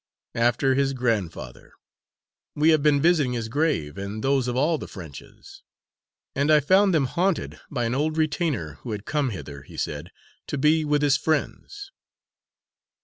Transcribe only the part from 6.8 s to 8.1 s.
them haunted by an